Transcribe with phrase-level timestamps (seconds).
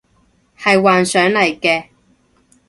[0.57, 1.85] 係幻想嚟嘅